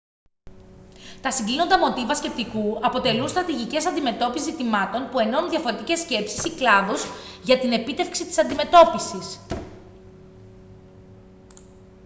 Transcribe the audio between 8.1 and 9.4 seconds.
της αντιμετώπισης